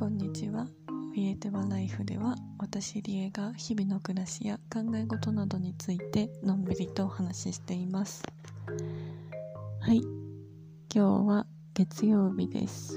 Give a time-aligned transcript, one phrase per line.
[0.00, 0.66] こんにちは。
[1.14, 8.22] 見えてはライフでは、私リエが日々の暮らしや考え事などについてのんびりとお話ししています。
[9.78, 9.98] はい。
[9.98, 12.96] 今日は月曜日です。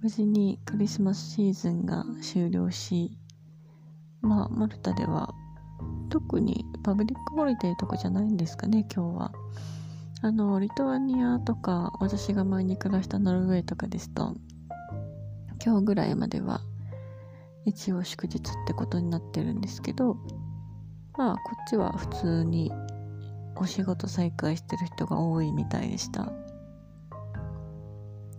[0.00, 3.16] 無事にクリスマスシーズンが終了し、
[4.22, 5.32] まあ、マルタでは
[6.08, 9.32] 特に public holiday とかじゃないんですかね、今日は。
[10.22, 14.34] あの、リトアニアとか、私が前に暮らしたノルウェーとかですと、
[15.64, 16.60] 今日ぐらいまでは
[17.64, 20.16] 一応祝日ってことになってるんですけど、
[21.16, 22.72] まあ、こっちは普通に
[23.56, 26.32] お仕事再開してる人が多いみたいでした。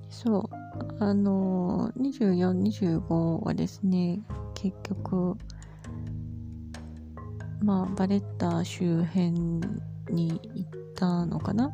[0.10, 2.52] そう、あの、24、
[3.08, 4.20] 25はですね、
[4.56, 5.36] 結局、
[7.62, 9.32] まあ、バレッタ周辺
[10.10, 11.72] に行ったのかな？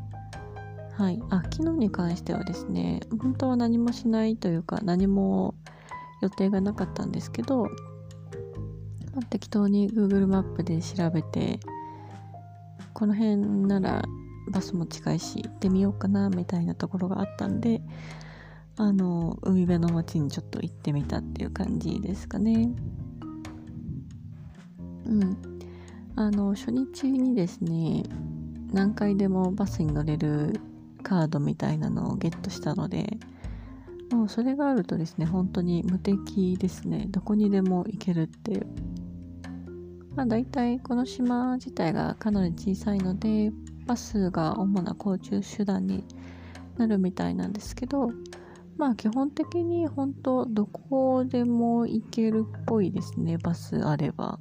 [0.98, 1.22] はい。
[1.30, 5.54] あ、昨日に関してはですね、本当は何もしないというか、何も
[6.24, 7.66] 予定がなかったんですけど、
[9.14, 11.60] まあ適当に Google マップで調べて、
[12.94, 14.06] この辺なら
[14.50, 17.80] バスも近いし、行ってみようかな、みたいなところがあったんで、
[18.78, 22.72] あの、海辺の街にちょっと行ってみたっていう感じですかね。
[25.06, 25.38] うん。
[26.16, 28.02] あの、初日にですね、
[28.74, 30.60] 何回でもバスに乗れる
[31.08, 33.18] カードみたいなのをゲットしたので、
[34.12, 37.08] もうそれがあるとですね、本当に無敵ですね。
[37.10, 38.68] どこにでも行けるっていう。
[40.18, 43.54] まあ大体この島自体がかなり小さいので、
[43.86, 46.04] バスが主な交通手段に
[46.78, 48.12] なるみたいなんですけど、
[48.78, 54.40] まあ基本的に本当どこでも行けるっぽいですね、バスあれば。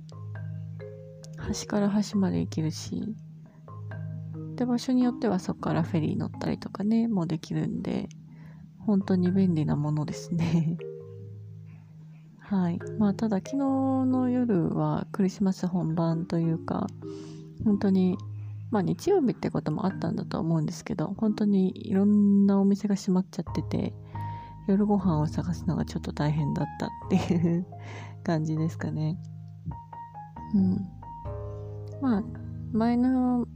[1.38, 3.14] 端から端まで行けるし、
[4.56, 8.08] で、場所によってはそこからフェリー乗ったりとかね、もうできるんで、
[8.80, 10.78] 本当に便利なものですね。
[12.38, 12.78] はい。
[12.98, 16.86] まあ、ただ昨日の夜はクリスマス本番というか、
[17.64, 18.16] 本当に、
[18.70, 23.94] まあ日曜日ってこともあったんだと思うんですけど、本当にいろんなお店が閉まっちゃってて、
[24.68, 27.66] 夜ご飯を探すのがちょっと大変だったっていう
[28.24, 29.18] 感じですかね。
[30.54, 30.88] うん。
[32.00, 32.24] まあ、
[32.72, 33.46] 前の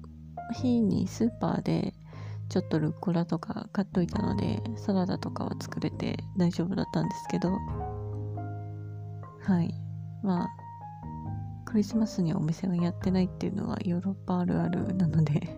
[0.50, 1.94] 日にスーパーで
[2.48, 7.58] ちょっとルッコラとか買っといたのでサラダとかは作れて大丈夫だったんですけど
[9.42, 9.74] はい。
[10.22, 10.48] まあ
[11.64, 15.56] クリスマスにお店がやってないっていうのはヨーロッパあるあるなので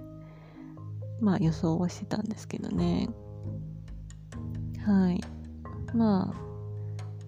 [1.20, 3.08] まあ予想はしてたんですけどね。
[4.84, 5.20] はい。
[5.94, 6.34] まあ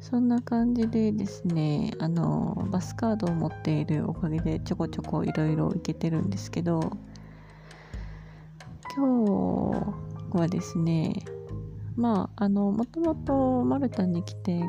[0.00, 6.98] そんな感じでですねあのバスカードを持っているおかげでちょこちょこいろいろ行けてるんですけど
[8.96, 9.24] 今
[10.32, 11.24] 日はですね
[11.96, 14.60] まああのもともとマルタに来て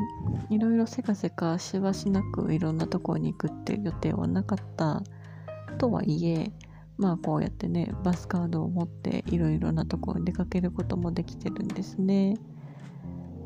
[0.50, 5.04] いろいろせかせかしばしなくいろんなところに行くって予定はなかった
[5.78, 6.52] とはいえ
[6.98, 12.38] まあこうやってねバスカードを持っていろいろなとこに出かけることもできてるんですね。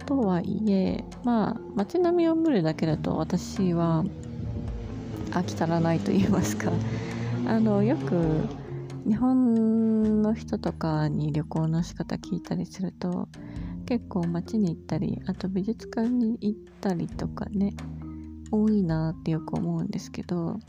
[0.06, 4.06] とはいえまあ街並みを見るだけだと私は
[5.32, 6.72] 飽き足らないと言いますか
[7.46, 8.46] あのよく
[9.10, 13.28] 日本の人とかに旅行の仕方聞いたりすると
[13.88, 17.74] 結構街に行ったりあと美術館に行ったりとかね
[18.52, 20.60] 多いなってよく思うんですけど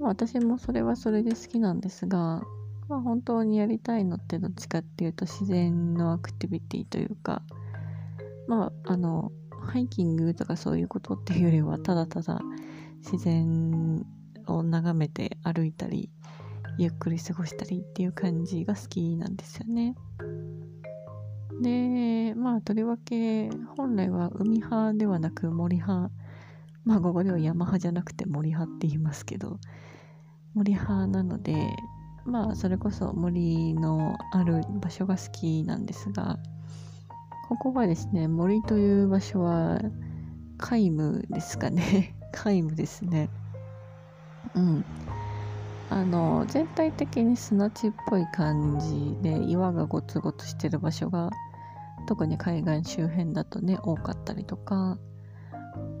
[0.00, 2.40] 私もそれはそれで好きなんですが、
[2.88, 7.42] まあ、本当にやりたいのってどっちかっていうと自然のアクティビティというか
[8.46, 12.40] まああのハイキングとかそういうことっていうよりはただただ
[13.02, 14.06] 自然
[14.46, 16.08] を眺めて歩いたり
[16.78, 19.94] ゆっくり過ごしたりっていう感じが好きなんですよね。
[21.60, 26.10] で、まあとりわけ本来は海派ではなく森派。
[26.84, 29.58] まあここでは山派じゃなくて森派って言いますけど。
[30.54, 31.54] 森派なので
[32.24, 36.38] まあそれこそ森のある場所が好きなんですが
[37.48, 39.80] ここはですね森という場所は
[40.58, 42.16] 皆無ですかね。
[42.34, 43.30] 皆無ですね。
[44.54, 44.84] うん。
[45.90, 51.30] あの全体的に砂地っぽい感じで岩がゴツゴツしてる場所が
[52.06, 54.98] 特に海岸周辺だとね多かったりとか。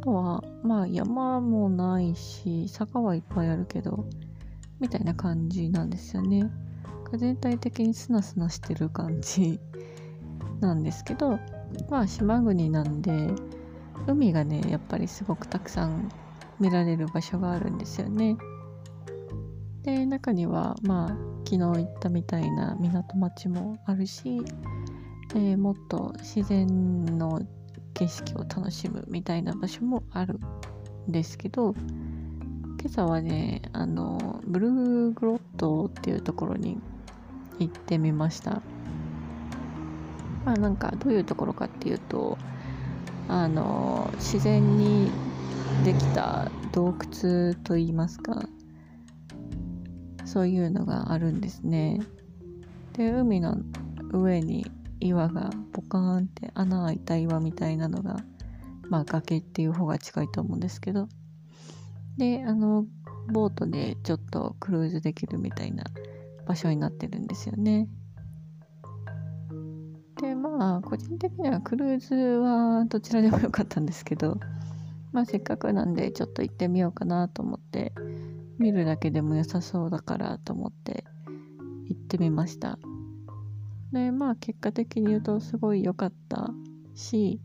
[0.00, 4.06] とはまあ山もないし坂はいっぱいあるけど
[4.80, 6.50] みたいな感じなんですよね。
[7.16, 9.58] 全体的にスナスナしてる感じ
[10.60, 11.38] なんですけど
[11.90, 13.30] まあ島国なんで
[14.06, 16.10] 海がねやっぱりすごくたくさん
[16.60, 18.36] 見られる場所があるんですよね。
[19.88, 21.08] で中にはまあ
[21.46, 24.42] 昨日行ったみたいな港町もあるし、
[25.34, 27.40] えーもっと自然の
[27.94, 30.38] 景色を楽しむみたいな場所もある
[31.08, 36.78] んですけど今朝はねあのブルーグロットっていうところに
[37.58, 38.60] 行ってみました。
[40.44, 42.36] まあなんかどういうところかっていうと
[43.26, 45.10] あの自然に
[45.82, 48.48] できた洞窟といいますか
[50.28, 52.00] そういうのがあるんですね。
[52.92, 53.56] で海の
[54.12, 54.70] 上に
[55.00, 58.18] 岩がポカーンって穴開いた岩みたいなのが
[58.90, 61.08] まあ崖っていう方が近いと思うんですけど。
[62.18, 62.84] であの
[63.32, 65.84] ボートでちょっとクルーズできるみたいな
[66.46, 67.88] 場所になってるんですよね。
[70.20, 74.38] でまあ個人的にはクルーズはどちらでもよかったんですけど。
[75.12, 77.92] まあせっかくなんでちょっと行ってみようかなと思って
[78.58, 81.04] 見るだけでも良さそうだからと思って
[81.88, 82.78] 行ってみました。
[83.92, 86.50] でまあ結果的に言うとすごい良かった
[86.94, 87.40] し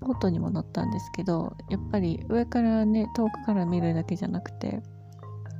[0.00, 4.82] ボートにも乗ったんですけどやっぱり上からね遠くから見るだけじゃなくて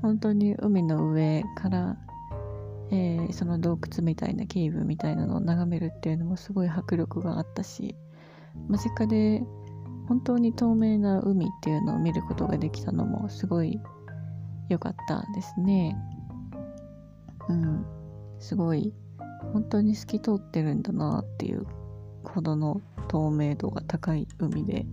[0.02, 1.96] 本当に海の上から、
[2.90, 7.96] えー、その洞窟みたいなケーブみたいなのを眺めるっていうのもすごい迫力があったし
[8.68, 9.42] 間近で
[10.08, 13.80] 本当に透明な海っていうのを見ることができたのもすごい
[14.68, 15.96] 良かったですね。
[17.48, 17.84] うん、
[18.38, 18.94] すごい。
[19.52, 21.66] 本当に透き通ってるんだなっていう
[22.24, 24.86] ほどの透明度が高い海で。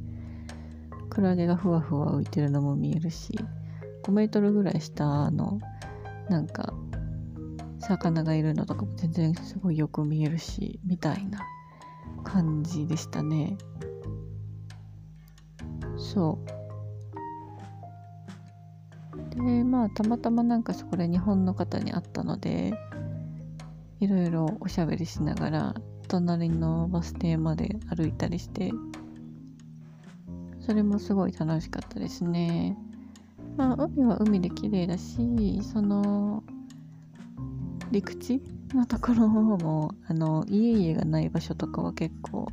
[1.10, 3.38] クラゲがふわふわ浮いてるのも見えるし。
[4.06, 5.60] 5メートルぐらい下の
[6.30, 6.76] なんか
[7.80, 11.40] 魚がいるのとかも全然すごいよく見えるしみたいな
[12.24, 13.58] 感じでしたね。
[15.98, 16.65] そう。
[19.46, 22.74] でまあたまたまなんかそこで日本の方に会ったので
[24.00, 25.76] いろいろおしゃべりしながら
[26.08, 28.72] 隣のバス停まで歩いたりして
[30.62, 32.76] それもすごい楽しかったですね。
[33.56, 36.44] まあ海は海で綺麗だしその
[37.92, 38.42] 陸地
[38.74, 42.48] のところもあの家々がない場所とかは結構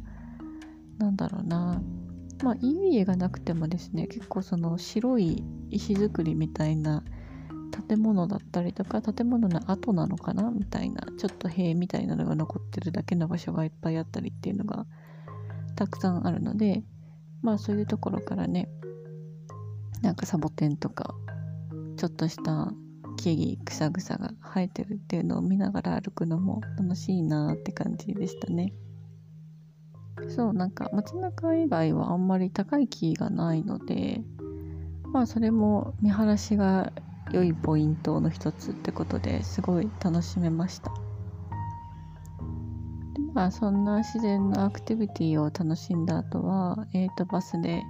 [0.98, 1.80] なんだろうな。
[2.44, 7.02] まあ家々がなくてもですね結構その白い石造りみたいな
[7.88, 14.86] 建物だったりとか建物の跡なのかなみたいなちょっと塀みたいなのが残ってるだけの場所がいっぱいあったりっていうのが
[15.74, 16.82] たくさんあるので
[17.40, 18.68] まあそういうところからね
[20.02, 21.14] なんかサボテンとか
[21.96, 22.72] ちょっとした
[23.16, 28.72] 木々草草が生えてるっていうのを見ながら歩くのも楽しいなって感じでしたね。
[30.28, 34.22] そうなんか街中以外はあんまり高い木がないので
[35.12, 36.92] まあそれも見晴らしが
[37.30, 40.92] 良いポイントの一つってことですごい楽しめました。
[43.34, 47.82] まあそんな自然のアクティビティを楽しんだ後はえっ、ー、とバスで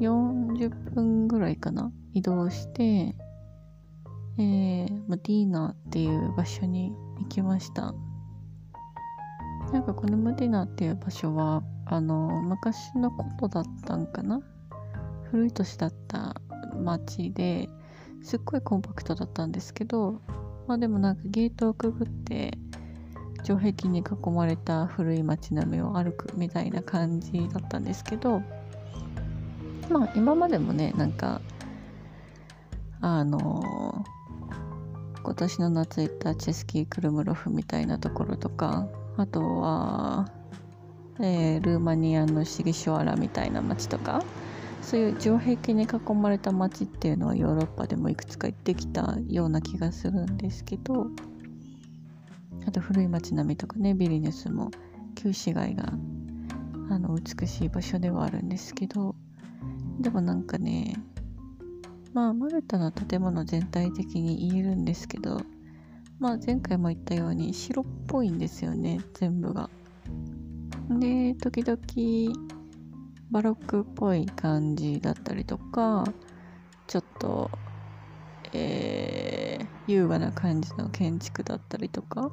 [0.00, 3.14] 40分ぐらいかな移動して
[4.38, 7.94] えー、ムディーナっていう場所に行きました。
[9.72, 14.40] なんかこのムディーナっていう場所はあの昔のことだったんかな？
[15.32, 16.36] 古い都市だった
[16.76, 17.70] 町で
[18.22, 20.20] すっごいコンパクトだったんですけど
[20.66, 22.58] まあでもなんかゲートをくぐって
[23.42, 28.42] 城壁に囲まれた古い街並みを歩くみたいな感じだったんですけど
[29.88, 31.40] まあ今までもねなんか
[33.00, 38.86] あのー、今年の夏行ったチェスキー・クルムロフみたいなところとか
[39.16, 40.30] あとは、
[41.20, 44.22] えー、ルーマニアのシギショアラみたいな街とか
[44.82, 51.06] そういう城壁に囲まれた街っていうのはヨーロッパでもいくつか行ってきたような気がするんですけど
[52.66, 54.70] あと古い街並みとかねビリニュスも
[55.14, 55.92] 旧市街が
[56.90, 59.14] あの美しい場所ではあるんですけど
[60.00, 60.96] でもなんかね
[62.12, 65.40] まあマルタの建物全体的に言えるんですけど
[66.18, 69.70] まあ前回も言ったように白っぽいんですよね全部が。
[70.90, 72.61] で時々
[73.32, 76.04] バロックっぽい感じだったりとか
[76.86, 77.50] ちょっと、
[78.52, 82.30] えー、優雅な感じの建築だったりとか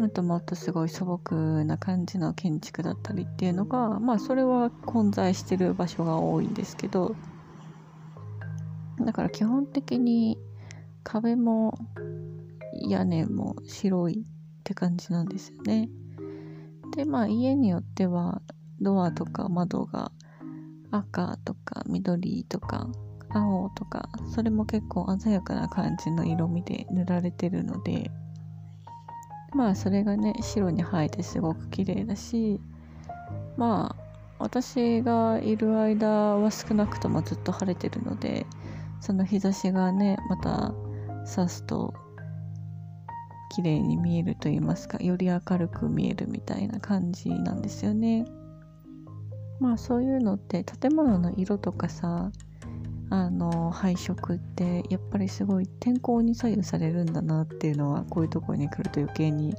[0.00, 7.14] あともっとすごい素朴な感じの建築だったりっていうのがまあそれは混在してる場所が多いんですけど
[9.00, 10.36] だから基本的に
[11.04, 11.78] 壁も
[12.88, 15.88] 屋根も白いって感じなんですよね。
[16.96, 18.42] でまあ家によっては
[18.80, 20.10] ドアとか窓が
[20.96, 22.88] 赤とか緑とか
[23.30, 28.10] 青とかそれも結構鮮やかな感じの色味で塗られてるので
[29.54, 32.60] まあそれがね白に映えてすごく綺麗だし
[33.56, 34.04] まあ
[34.38, 38.46] 私がいる間は少なくともずっと晴れてるので
[39.00, 40.74] その日差しがねまた
[41.24, 41.94] 差すと
[43.54, 48.26] 綺麗に見えると言いますかより明るく見えるみたいな感じなんですよね。
[49.60, 52.30] まあそういうのって建物の色とかさ
[53.10, 59.54] あの配色ってやっぱりすごい天候に左右されるんだなっていうのはこういうところに来ると余計に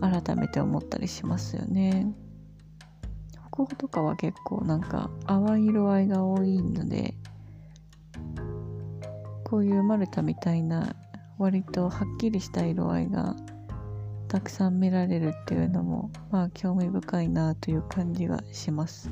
[0.00, 2.12] 改めて思ったりしますよね。
[3.52, 7.14] 北欧とかは結構なんか淡い色合いが多いので
[9.44, 10.94] こういうマルタみたいな
[11.38, 13.36] 割とはっきりした色合いが
[14.28, 19.10] たくさん見られるっていうのもまあ興味深いなという感じがします。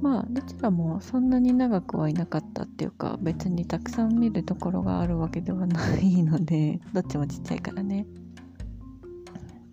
[0.00, 8.06] まあどちらもそんなに長くはいなかったっていうか別にたくさん見るところがあるわけではないので どっちもちっちゃいからね。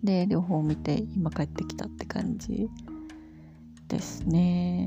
[0.02, 2.68] で両方見て今帰ってきたって感じ
[3.88, 4.86] ですね。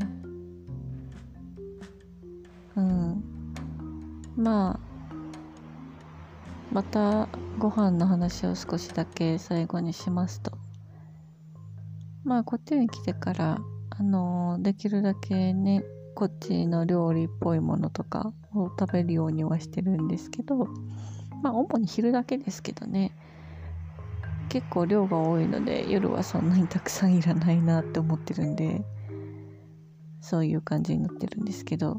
[2.76, 3.24] うん。
[4.38, 4.89] まあ
[6.72, 10.52] またご飯の話を少しだけ最後にしますと。
[12.24, 13.58] まあこっちに来てから
[13.90, 15.84] あのできるだけね
[16.16, 20.68] こっちの料理っぽいものとかを食べるようにはしてるんですけど
[21.42, 23.16] まあ主に昼だけですけどね。
[24.50, 28.84] 結構量が多いので夜はそんなにたくさんいらないなって思ってるんで
[30.22, 31.98] そういう感じになってるんですけど。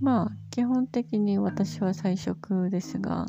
[0.00, 3.26] まあ基本的に私は菜食ですが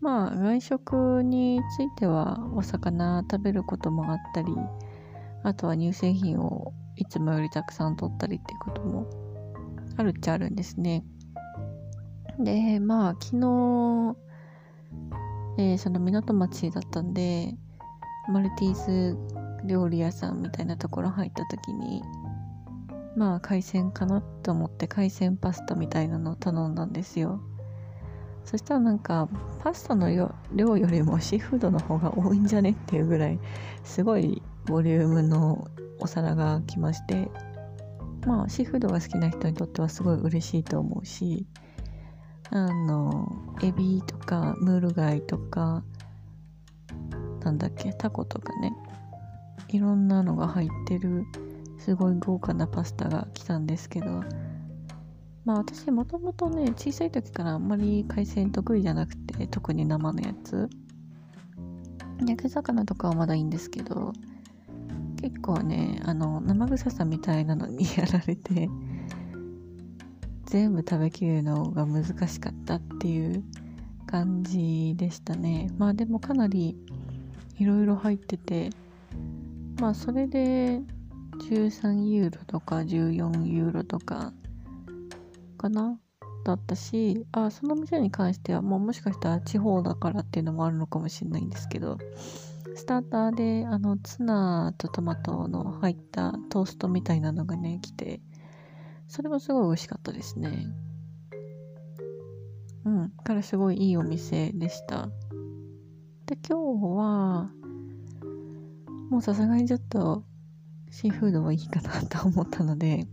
[0.00, 4.54] まあ外食についてはお魚食べることもあったり
[5.42, 9.24] あとは乳製品をいつもよりたくさん取ったりっていうことも
[9.96, 11.04] あるっちゃあるんですね。
[12.38, 14.16] で、まあ昨日、
[15.58, 17.54] えー、その港町だったんで、
[18.28, 19.16] マルティーズ
[19.66, 22.02] 料理屋さんみたいなところ入った時に、
[23.16, 27.40] まあ海鮮かなと思って海鮮パスタみたいなのを頼んだんですよ。
[28.44, 29.28] そしたらなんか
[29.62, 30.08] パスタの
[30.54, 33.38] 量よりもシーフードの方が多いんじゃねっていうぐらい
[33.84, 35.66] すごいボリュームの
[35.98, 37.30] お皿が来まして
[38.26, 41.46] まあシーフードが好きな人にとってはすごい嬉しいと思うし
[42.50, 45.82] あのエビとかムール貝とか
[47.40, 48.72] なんだっけタコとかね
[49.68, 51.24] いろんなのが入ってる
[51.84, 54.24] すごい豪華なパスタが来たんですけど
[55.44, 60.70] まあ私もともとね小さい時からあんまり海鮮得意じゃなくて特に生のやつ。
[62.26, 64.12] 焼き魚とかはまだいいんですけど
[65.20, 68.70] 結構ねあの生臭さみたいなのにやられて
[70.46, 73.42] 全部食べきるのが難しかったっていう
[74.06, 75.68] 感じでしたね。
[75.76, 76.78] まあでもかなり
[77.58, 78.70] いろいろ入ってて
[79.80, 80.80] まあそれで
[81.38, 84.32] 13ユーロとか14ユーロとか
[85.58, 85.98] かな？
[86.44, 91.98] だったしあその店に関してはもうもしかしたら地方だからっていうのもあるのかもしれないんですけど
[92.76, 98.20] スターターであのツナとトマトの入ったトーストみたいなのがね来て
[99.08, 100.66] それもすごい美味しかったですね。
[102.84, 105.08] うんからすごいいいお店でした。
[106.26, 107.50] で今日は
[109.10, 110.24] もうさすがにちょっと
[110.94, 113.08] シーフードはいいかなと思ったので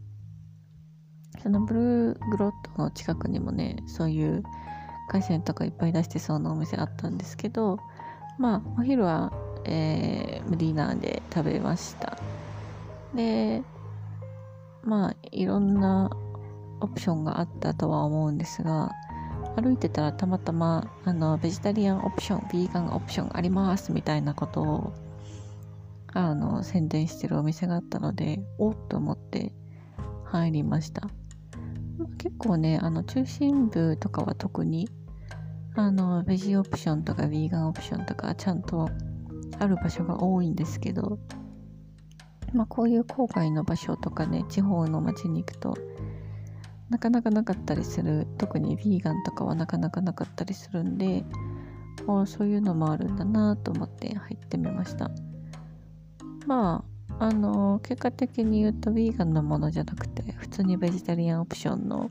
[1.42, 4.44] そのブルーグロットの近くにもねそういう
[5.10, 7.80] 海鮮とかいっぱい出してそうなお店あったんですけど
[8.38, 9.34] まあお昼は
[9.66, 12.18] えー、ディナーで食べました。
[13.14, 13.62] で
[14.84, 16.10] まあいろんな
[16.80, 18.90] オプションがあったとは思うんですが
[19.56, 24.94] 歩いてたらたまたまあのベジタリアンオプションビーガンオプションありますみたいなことを
[26.14, 29.54] あの宣伝してるお店があったのでおっと思って
[30.26, 31.10] 入りました。
[32.18, 34.90] 結構ねあの中心部とかは特に
[35.76, 38.90] あのベジオプションとかビーガンオプションとかちゃんと
[39.60, 41.20] ある場所が多いんですけど、
[42.54, 45.78] まあ、こういう郊外の場所とかね地方の町に行くと
[46.90, 51.24] なかなかなかったりする特にヴィーガンとかはなかなかなかったりするんで
[52.26, 55.12] そういうのもあるんだなと思って入ってみました。
[56.48, 56.84] ま
[57.20, 62.10] ああの結果的に言うとヴィーガンのものじゃなくて普通にベジタリアンオプションの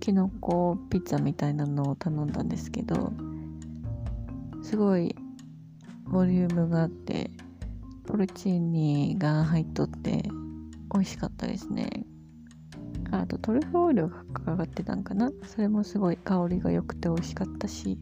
[0.00, 3.12] きのこピッツァみたいなのを頼んだんですけど
[4.62, 5.16] すごい
[6.04, 7.30] ボリュームがあって
[8.06, 10.28] ポルチーニが入っとって
[10.92, 12.04] 美味しかったですね。
[13.10, 15.30] あとトリュフオイルがかかってたんかな？
[15.44, 17.98] それもすごい香りが良くて美味しかったし。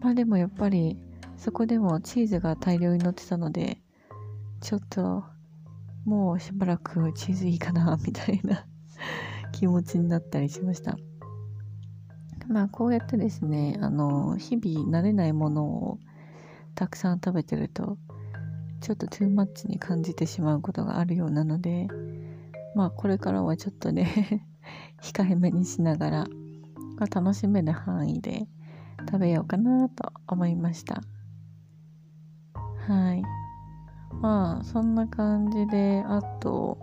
[0.00, 0.98] まあでもやっぱり
[1.36, 3.80] そこでもチーズが大量に乗ってたので、
[4.60, 5.24] ちょっと、
[6.04, 8.66] もうしばらくチーズいいかな、みたいな
[9.52, 10.96] 気持ちになったりしました。
[12.48, 15.98] まあ、こうやってですね、あの、日々慣れないものを
[16.74, 17.98] たくさん食べてると、
[18.80, 21.88] ちょっとトゥーマッチに感じてしまうことがあるようなので、
[22.74, 24.46] まあ、これからはちょっとね
[25.02, 26.26] 控えめにしながら、
[27.10, 28.46] 楽しめる範囲で
[29.00, 31.02] 食べようかなと思いました。
[32.86, 33.22] はい。
[34.20, 36.78] まあ、そんな感じで、あと、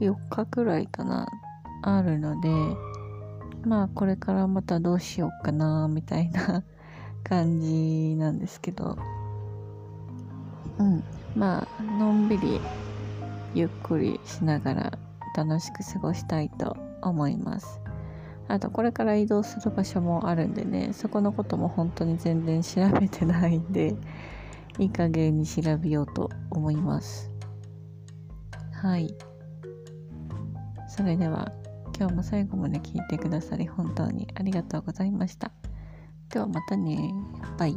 [0.00, 1.28] 4日くらいかな、
[1.82, 2.48] あるので、
[3.64, 6.64] まあ、これからまたどうしようかな、みたいな
[7.24, 8.96] 感じなんですけど、
[10.78, 11.04] うん。
[11.34, 12.60] まあ、のんびり、
[13.54, 14.98] ゆっくりしながら
[15.36, 17.80] 楽しく過ごしたいと思います。
[18.48, 23.96] あと、これから移動する場所もあるんでね、そこのことも本当に全然調べてないんで、
[24.78, 27.30] いい加減に調べようと思います。
[28.72, 29.14] はい。
[30.88, 31.50] それでは
[31.98, 35.50] 今日も最後まで聞いてくださり本当にありがとうございました。
[36.28, 37.12] ではまたね。
[37.58, 37.76] バイ。